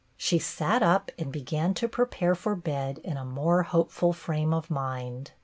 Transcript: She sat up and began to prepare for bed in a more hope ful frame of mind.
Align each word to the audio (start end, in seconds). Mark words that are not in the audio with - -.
She 0.17 0.39
sat 0.39 0.81
up 0.81 1.11
and 1.19 1.31
began 1.31 1.75
to 1.75 1.87
prepare 1.87 2.33
for 2.33 2.55
bed 2.55 2.97
in 3.03 3.17
a 3.17 3.23
more 3.23 3.61
hope 3.61 3.91
ful 3.91 4.13
frame 4.13 4.51
of 4.51 4.71
mind. 4.71 5.29